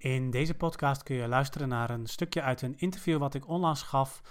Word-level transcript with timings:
In 0.00 0.30
deze 0.30 0.54
podcast 0.54 1.02
kun 1.02 1.16
je 1.16 1.28
luisteren 1.28 1.68
naar 1.68 1.90
een 1.90 2.06
stukje 2.06 2.42
uit 2.42 2.62
een 2.62 2.78
interview 2.78 3.18
wat 3.18 3.34
ik 3.34 3.48
onlangs 3.48 3.82
gaf 3.82 4.22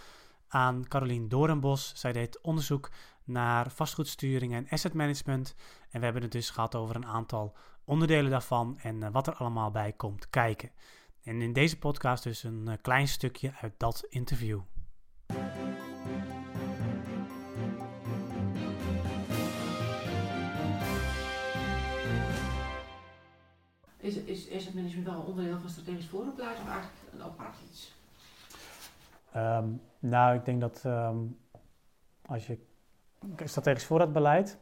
aan 0.48 0.88
Carolien 0.88 1.30
Doornbos. 1.30 1.92
Zij 1.96 2.12
deed 2.12 2.42
onderzoek 2.42 2.90
naar 3.24 3.72
vastgoedsturing 3.72 4.54
en 4.54 4.68
asset 4.70 4.94
management. 4.94 5.56
En 5.90 6.00
we 6.00 6.06
hebben 6.06 6.24
het 6.24 6.32
dus 6.32 6.50
gehad 6.50 6.76
over 6.76 6.96
een 6.96 7.06
aantal 7.06 7.56
onderdelen 7.84 8.32
daarvan 8.32 8.80
en 8.80 9.04
eh, 9.04 9.10
wat 9.12 9.28
er 9.28 9.34
allemaal 9.34 9.72
bij 9.72 9.94
komt 9.94 10.30
kijken. 10.30 10.72
En 11.24 11.42
in 11.42 11.54
deze 11.54 11.78
podcast 11.78 12.24
dus 12.24 12.44
een 12.44 12.68
eh, 12.68 12.78
klein 12.82 13.08
stukje 13.08 13.54
uit 13.62 13.74
dat 13.78 14.06
interview. 14.10 14.60
Is, 24.10 24.18
is, 24.18 24.48
is 24.48 24.66
het 24.66 24.76
management 24.76 25.08
wel 25.08 25.16
een 25.16 25.26
onderdeel 25.26 25.60
van 25.60 25.70
strategisch 25.70 26.08
vooropleid 26.08 26.58
of 26.58 26.68
eigenlijk 26.68 26.94
een 27.14 27.22
apart 27.22 27.56
iets? 27.70 27.96
Ehm, 29.32 29.68
nou, 30.00 30.36
ik 30.38 30.46
denk 30.46 30.62
dat 30.62 30.82
ehm, 30.86 31.18
als 32.26 32.48
je 32.48 32.58
strategisch 33.44 33.86
voorraadbeleid 33.86 34.58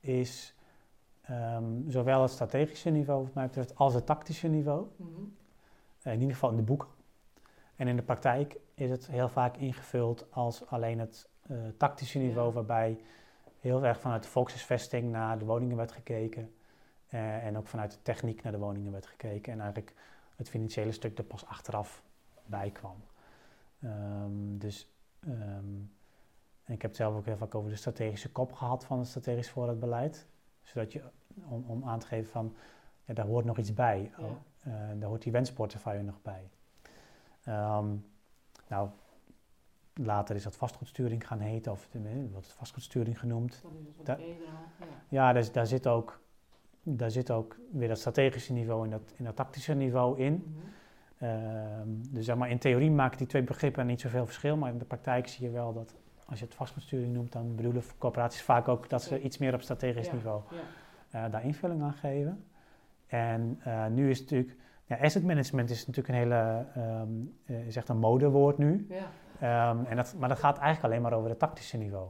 is 0.00 0.54
ehm, 1.22 1.90
zowel 1.90 2.22
het 2.22 2.30
strategische 2.30 2.90
niveau, 2.90 3.24
wat 3.24 3.34
mij 3.34 3.46
betreft, 3.46 3.76
als 3.76 3.94
het 3.94 4.06
tactische 4.06 4.48
niveau. 4.48 4.86
Mhm. 4.96 5.20
in 6.02 6.20
ieder 6.20 6.34
geval 6.34 6.50
in 6.50 6.56
de 6.56 6.62
boeken. 6.62 6.88
En 7.76 7.88
in 7.88 7.96
de 7.96 8.02
praktijk 8.02 8.56
is 8.74 8.90
het 8.90 9.06
heel 9.06 9.28
vaak 9.28 9.56
ingevuld 9.56 10.26
als 10.30 10.66
alleen 10.66 10.98
het 10.98 11.28
eh, 11.42 11.56
tactische 11.76 12.18
niveau, 12.18 12.48
Ja. 12.48 12.54
waarbij 12.54 13.00
heel 13.60 13.84
erg 13.84 14.00
vanuit 14.00 14.22
de 14.22 14.28
volkshuisvesting 14.28 15.10
naar 15.10 15.38
de 15.38 15.44
woningen 15.44 15.76
werd 15.76 15.92
gekeken. 15.92 16.54
Eh, 17.12 17.46
en 17.46 17.56
ook 17.56 17.66
vanuit 17.66 17.90
de 17.90 18.02
techniek 18.02 18.42
naar 18.42 18.52
de 18.52 18.58
woningen 18.58 18.92
werd 18.92 19.06
gekeken. 19.06 19.52
En 19.52 19.60
eigenlijk 19.60 19.94
het 20.36 20.48
financiële 20.48 20.92
stuk 20.92 21.18
er 21.18 21.24
pas 21.24 21.46
achteraf 21.46 22.02
bij 22.44 22.70
kwam. 22.70 22.96
Ehm, 23.80 24.58
dus 24.58 24.88
ehm, 25.20 25.80
en 26.64 26.74
ik 26.74 26.82
heb 26.82 26.90
het 26.90 26.96
zelf 26.96 27.14
ook 27.14 27.24
heel 27.24 27.36
vaak 27.36 27.54
over 27.54 27.70
de 27.70 27.76
strategische 27.76 28.32
kop 28.32 28.52
gehad 28.52 28.84
van 28.84 28.98
het 28.98 29.08
strategisch 29.08 29.50
voorraadbeleid. 29.50 30.26
Zodat 30.62 30.92
je, 30.92 31.02
om, 31.48 31.64
om 31.66 31.84
aan 31.84 31.98
te 31.98 32.06
geven 32.06 32.30
van, 32.30 32.54
ja, 33.04 33.14
daar 33.14 33.26
hoort 33.26 33.44
nog 33.44 33.58
iets 33.58 33.74
bij. 33.74 34.12
Ja. 34.16 34.24
Oh, 34.24 34.30
eh, 34.60 34.72
daar 34.98 35.08
hoort 35.08 35.22
die 35.22 35.32
wensportefeuille 35.32 36.02
nog 36.02 36.22
bij. 36.22 36.50
Ehm, 37.42 37.96
nou, 38.68 38.88
later 39.94 40.36
is 40.36 40.42
dat 40.42 40.56
vastgoedsturing 40.56 41.26
gaan 41.26 41.40
heten, 41.40 41.72
of 41.72 41.88
wordt 42.30 42.46
het 42.46 42.56
vastgoedsturing 42.56 43.18
genoemd. 43.18 43.62
Dan 43.62 43.76
is 43.76 43.96
het 43.96 44.06
Da-. 44.06 44.16
Ja. 44.16 44.86
Ja, 45.08 45.32
daar, 45.32 45.52
daar, 45.52 45.66
zit 45.66 45.86
ook, 45.86 46.21
daar 46.82 47.10
zit 47.10 47.30
ook 47.30 47.56
weer 47.72 47.88
dat 47.88 47.98
strategische 47.98 48.52
niveau 48.52 48.84
en 48.84 48.90
dat, 48.90 49.14
en 49.16 49.24
dat 49.24 49.36
tactische 49.36 49.74
niveau 49.74 50.18
in. 50.18 50.32
Mhm. 50.32 50.66
Ehm, 51.18 51.88
dus 52.10 52.24
zeg 52.24 52.36
maar, 52.36 52.50
in 52.50 52.58
theorie 52.58 52.90
maken 52.90 53.18
die 53.18 53.26
twee 53.26 53.42
begrippen 53.42 53.86
niet 53.86 54.00
zoveel 54.00 54.24
verschil, 54.26 54.56
maar 54.56 54.70
in 54.72 54.78
de 54.78 54.84
praktijk 54.84 55.28
zie 55.28 55.44
je 55.44 55.50
wel 55.52 55.72
dat 55.72 55.94
als 56.26 56.38
je 56.38 56.44
het 56.46 56.54
vastgoedsturing 56.54 57.12
noemt, 57.12 57.32
dan 57.32 57.54
bedoelen 57.54 57.82
corporaties 57.98 58.42
vaak 58.42 58.68
ook 58.68 58.88
dat 58.88 59.02
ze 59.02 59.20
iets 59.20 59.38
meer 59.38 59.54
op 59.54 59.62
strategisch 59.62 60.06
Ja, 60.06 60.12
niveau 60.12 60.42
Ja. 60.50 61.24
eh, 61.24 61.32
daar 61.32 61.44
invulling 61.44 61.82
aan 61.82 61.92
geven. 61.92 62.44
En 63.06 63.58
eh, 63.62 63.86
nu 63.86 64.10
is 64.10 64.20
natuurlijk, 64.20 64.56
ja, 64.84 64.96
asset 64.96 65.24
management 65.24 65.70
is 65.70 65.86
natuurlijk 65.86 66.08
een 66.08 66.20
hele, 66.20 66.66
ehm, 66.74 67.08
eh, 67.44 67.66
is 67.66 67.76
echt 67.76 67.88
een 67.88 67.98
modewoord 67.98 68.58
nu. 68.58 68.86
Ja. 68.88 69.10
Ehm, 69.70 69.84
en 69.84 69.96
dat, 69.96 70.14
maar 70.18 70.28
dat 70.28 70.38
gaat 70.38 70.58
eigenlijk 70.58 70.92
alleen 70.92 71.02
maar 71.02 71.18
over 71.18 71.30
het 71.30 71.38
tactische 71.38 71.76
niveau. 71.76 72.08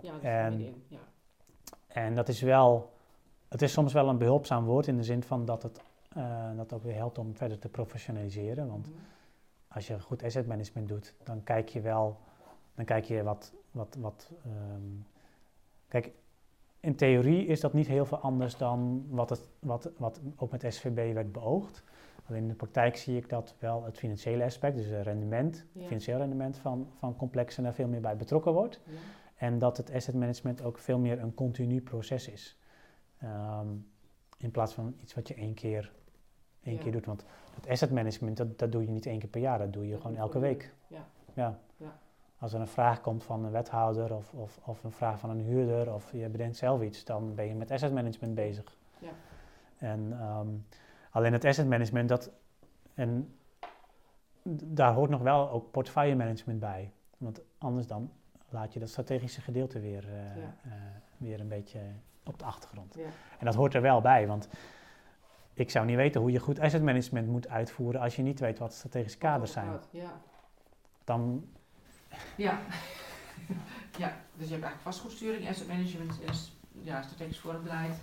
Ja, 0.00 0.12
dat 0.12 0.22
En-. 0.22 0.84
Ja. 0.88 0.98
En 1.86 2.14
dat 2.14 2.28
is 2.28 2.42
wel, 2.42 2.92
het 3.48 3.62
is 3.62 3.72
soms 3.72 3.92
wel 3.92 4.08
een 4.08 4.18
behulpzaam 4.18 4.64
woord 4.64 4.86
in 4.86 4.96
de 4.96 5.02
zin 5.02 5.22
van 5.22 5.44
dat 5.44 5.62
het 5.62 5.80
eh, 6.08 6.56
dat 6.56 6.72
ook 6.72 6.82
weer 6.82 6.94
helpt 6.94 7.18
om 7.18 7.36
verder 7.36 7.58
te 7.58 7.68
professionaliseren. 7.68 8.68
Want 8.68 8.86
Mhm. 8.88 8.96
als 9.68 9.86
je 9.86 10.00
goed 10.00 10.22
asset 10.22 10.46
management 10.46 10.88
doet, 10.88 11.14
dan 11.22 11.42
kijk 11.42 11.68
je 11.68 11.80
wel, 11.80 12.18
dan 12.74 12.84
kijk 12.84 13.04
je 13.04 13.22
wat, 13.22 13.54
wat, 13.70 13.96
wat 14.00 14.30
ehm, 14.44 14.82
kijk, 15.88 16.10
in 16.80 16.94
theorie 16.96 17.46
is 17.46 17.60
dat 17.60 17.72
niet 17.72 17.86
heel 17.86 18.04
veel 18.06 18.18
anders 18.18 18.56
dan 18.56 19.06
wat, 19.08 19.30
het, 19.30 19.48
wat, 19.58 19.90
wat 19.96 20.20
ook 20.36 20.50
met 20.50 20.64
SVB 20.68 21.14
werd 21.14 21.32
beoogd. 21.32 21.82
Alleen 22.28 22.42
in 22.42 22.48
de 22.48 22.54
praktijk 22.54 22.96
zie 22.96 23.16
ik 23.16 23.28
dat 23.28 23.54
wel 23.58 23.84
het 23.84 23.98
financiële 23.98 24.44
aspect, 24.44 24.76
dus 24.76 24.86
het 24.86 25.04
rendement, 25.06 25.64
Ja. 25.72 25.86
financieel 25.86 26.18
rendement 26.18 26.58
van, 26.58 26.88
van 26.98 27.16
complexen 27.16 27.62
daar 27.62 27.74
veel 27.74 27.88
meer 27.88 28.00
bij 28.00 28.16
betrokken 28.16 28.52
wordt. 28.52 28.80
Ja. 28.86 28.92
En 29.34 29.58
dat 29.58 29.76
het 29.76 29.92
asset 29.92 30.14
management 30.14 30.62
ook 30.62 30.78
veel 30.78 30.98
meer 30.98 31.18
een 31.20 31.34
continu 31.34 31.80
proces 31.80 32.28
is. 32.28 32.58
Ehm, 33.24 33.68
in 34.38 34.50
plaats 34.50 34.72
van 34.74 34.94
iets 35.00 35.14
wat 35.14 35.28
je 35.28 35.34
één 35.34 35.54
keer, 35.54 35.92
één 36.62 36.74
Ja. 36.76 36.82
keer 36.82 36.92
doet. 36.92 37.06
Want 37.06 37.24
het 37.54 37.68
asset 37.68 37.90
management, 37.90 38.36
dat, 38.36 38.58
dat 38.58 38.72
doe 38.72 38.82
je 38.82 38.90
niet 38.90 39.06
één 39.06 39.18
keer 39.18 39.28
per 39.28 39.40
jaar, 39.40 39.58
dat 39.58 39.72
doe 39.72 39.84
je 39.86 39.92
Dat 39.92 40.00
gewoon 40.00 40.16
elke 40.16 40.38
week. 40.38 40.72
Ja. 40.86 41.04
Ja. 41.34 41.58
Ja. 41.76 41.98
Als 42.38 42.52
er 42.52 42.60
een 42.60 42.66
vraag 42.66 43.00
komt 43.00 43.24
van 43.24 43.44
een 43.44 43.50
wethouder 43.50 44.14
of, 44.14 44.32
of, 44.34 44.58
of 44.64 44.84
een 44.84 44.92
vraag 44.92 45.18
van 45.18 45.30
een 45.30 45.40
huurder 45.40 45.94
of 45.94 46.12
je 46.12 46.28
bedenkt 46.28 46.56
zelf 46.56 46.82
iets, 46.82 47.04
dan 47.04 47.34
ben 47.34 47.44
je 47.46 47.54
met 47.54 47.70
asset 47.70 47.92
management 47.92 48.34
bezig. 48.34 48.76
Ja. 48.98 49.08
En 49.78 50.12
ehm, 50.20 50.48
alleen 51.10 51.32
het 51.32 51.44
asset 51.44 51.68
management, 51.68 52.08
dat, 52.08 52.30
en 52.94 53.34
daar 54.62 54.94
hoort 54.94 55.10
nog 55.10 55.20
wel 55.22 55.50
ook 55.50 55.70
portefeuille 55.70 56.14
management 56.16 56.60
bij. 56.60 56.92
Want 57.18 57.40
anders 57.58 57.86
dan 57.86 58.10
laat 58.48 58.72
je 58.72 58.80
dat 58.80 58.88
strategische 58.88 59.40
gedeelte 59.40 59.80
weer, 59.80 60.08
eh, 60.08 60.36
Ja. 60.36 60.56
eh, 60.64 60.70
weer 61.16 61.40
een 61.40 61.48
beetje 61.48 61.80
op 62.24 62.38
de 62.38 62.44
achtergrond. 62.44 62.94
Ja. 62.94 63.04
En 63.38 63.46
dat 63.46 63.54
hoort 63.54 63.74
er 63.74 63.82
wel 63.82 64.00
bij, 64.00 64.26
want 64.26 64.48
ik 65.54 65.70
zou 65.70 65.86
niet 65.86 65.96
weten 65.96 66.20
hoe 66.20 66.30
je 66.30 66.38
goed 66.38 66.60
asset 66.60 66.82
management 66.82 67.28
moet 67.28 67.48
uitvoeren 67.48 68.00
als 68.00 68.16
je 68.16 68.22
niet 68.22 68.40
weet 68.40 68.58
wat 68.58 68.72
strategische 68.72 69.18
kaders 69.18 69.52
zijn. 69.52 69.78
Ja. 69.90 70.20
Dan, 71.04 71.48
Ja. 72.36 72.58
ja, 74.02 74.16
dus 74.34 74.48
je 74.48 74.52
hebt 74.52 74.64
eigenlijk 74.64 74.80
vastgoedsturing, 74.80 75.48
asset 75.48 75.68
management 75.68 76.20
en 76.24 76.34
ja, 76.82 77.02
strategisch 77.02 77.38
voorbeleid. 77.38 77.94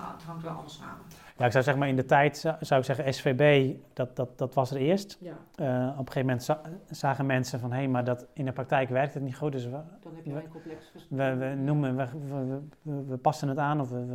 Maar 0.00 0.12
het 0.12 0.22
hangt 0.22 0.42
wel 0.42 0.50
allemaal 0.52 0.68
samen. 0.70 1.04
ja, 1.36 1.44
ik 1.44 1.50
zou 1.52 1.64
zeggen, 1.64 1.78
maar 1.78 1.88
in 1.88 1.96
de 1.96 2.04
tijd 2.04 2.36
zou, 2.60 2.80
ik 2.80 2.86
zeggen 2.86 3.14
SVB, 3.14 3.74
dat, 3.92 4.16
dat, 4.16 4.38
dat 4.38 4.54
was 4.54 4.70
er 4.70 4.76
eerst. 4.76 5.18
Ja, 5.20 5.32
Eh, 5.54 5.88
op 5.92 5.98
een 5.98 6.12
gegeven 6.12 6.20
moment 6.20 6.42
za- 6.42 6.60
zagen 6.90 7.26
mensen 7.26 7.60
van, 7.60 7.72
hé, 7.72 7.86
maar 7.86 8.04
dat, 8.04 8.26
in 8.32 8.44
de 8.44 8.52
praktijk 8.52 8.88
werkt 8.88 9.14
het 9.14 9.22
niet 9.22 9.36
goed, 9.36 9.52
dus 9.52 9.64
we, 9.64 9.70
dan 9.70 10.14
heb 10.14 10.24
je 10.24 10.32
We- 10.32 10.42
een 10.42 10.48
complex 10.48 10.92
we, 11.08 11.34
we 11.36 11.54
noemen, 11.54 11.96
we, 11.96 12.60
we, 13.06 13.16
passen 13.16 13.48
het 13.48 13.58
aan 13.58 13.80
of 13.80 13.90
we, 13.90 14.06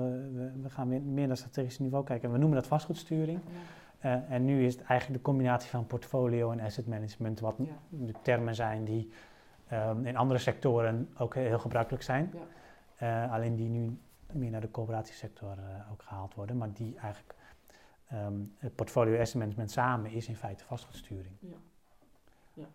we, 0.61 0.69
gaan 0.69 0.87
meer, 0.87 1.01
meer 1.01 1.27
naar 1.27 1.37
strategisch 1.37 1.79
niveau 1.79 2.03
kijken. 2.05 2.27
En 2.27 2.33
we 2.33 2.39
noemen 2.39 2.57
dat 2.57 2.67
vastgoedsturing. 2.67 3.39
Ja. 3.45 4.15
Eh, 4.27 4.33
en 4.35 4.45
nu 4.45 4.65
is 4.65 4.73
het 4.75 4.83
eigenlijk 4.83 5.19
de 5.23 5.29
combinatie 5.29 5.69
van 5.69 5.87
portfolio 5.87 6.51
en 6.51 6.59
asset 6.59 6.87
management, 6.87 7.39
wat 7.39 7.55
Ja. 7.57 7.65
de 7.89 8.13
termen 8.21 8.55
zijn 8.55 8.83
die 8.83 9.09
ehm, 9.67 10.05
in 10.05 10.17
andere 10.17 10.39
sectoren 10.39 11.09
ook 11.17 11.35
heel 11.35 11.59
gebruikelijk 11.59 12.03
zijn. 12.03 12.33
Ja. 12.97 13.25
Eh, 13.25 13.31
alleen 13.33 13.55
die 13.55 13.69
nu 13.69 13.97
meer 14.35 14.51
naar 14.51 14.61
de 14.61 14.71
coöperatiesector 14.71 15.57
eh, 15.57 15.91
ook 15.91 16.01
gehaald 16.03 16.33
worden, 16.33 16.57
maar 16.57 16.73
die 16.73 16.97
eigenlijk 16.97 17.35
ehm, 18.07 18.33
het 18.57 18.75
portfolio 18.75 19.19
asset 19.19 19.39
management 19.39 19.71
samen 19.71 20.11
is 20.11 20.27
in 20.27 20.35
feite 20.35 20.63
vastgoedsturing. 20.63 21.35
Ja. 21.39 21.55
Ja. 22.53 22.65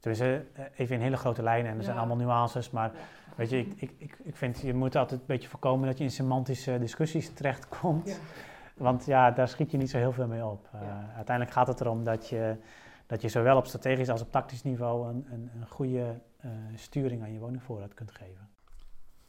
Eh, 0.00 0.38
even 0.76 0.96
in 0.96 1.02
hele 1.02 1.16
grote 1.16 1.42
lijnen 1.42 1.70
en 1.70 1.78
er 1.78 1.84
zijn 1.84 1.98
allemaal 1.98 2.16
nuances, 2.16 2.70
maar 2.70 2.92
Ja. 2.92 2.98
weet 3.36 3.50
je, 3.50 3.58
ik, 3.58 3.72
ik, 3.76 3.94
ik, 3.98 4.18
ik 4.22 4.36
vind 4.36 4.60
je 4.60 4.74
moet 4.74 4.96
altijd 4.96 5.20
een 5.20 5.26
beetje 5.26 5.48
voorkomen 5.48 5.86
dat 5.86 5.98
je 5.98 6.04
in 6.04 6.10
semantische 6.10 6.78
discussies 6.78 7.32
terechtkomt. 7.32 8.08
Ja. 8.08 8.16
Want 8.76 9.04
ja, 9.04 9.30
daar 9.30 9.48
schiet 9.48 9.70
je 9.70 9.76
niet 9.76 9.90
zo 9.90 9.98
heel 9.98 10.12
veel 10.12 10.26
mee 10.26 10.44
op. 10.44 10.68
Eh. 10.72 11.14
Uiteindelijk 11.16 11.56
gaat 11.56 11.66
het 11.66 11.80
erom 11.80 12.04
dat 12.04 12.28
je, 12.28 12.56
dat 13.06 13.22
je 13.22 13.28
zowel 13.28 13.56
op 13.56 13.66
strategisch 13.66 14.08
als 14.08 14.22
op 14.22 14.32
tactisch 14.32 14.62
niveau 14.62 15.08
een, 15.08 15.26
een, 15.30 15.50
een 15.60 15.66
goede 15.68 16.20
sturing 16.74 17.22
aan 17.22 17.32
je 17.32 17.38
woningvoorraad 17.38 17.94
kunt 17.94 18.10
geven. 18.10 18.48